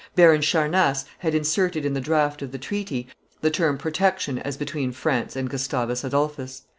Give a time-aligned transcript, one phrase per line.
[0.15, 3.07] Baron Charnace had inserted in the draft of the treaty
[3.41, 6.63] the term protection as between France and Gustavus Adolphus.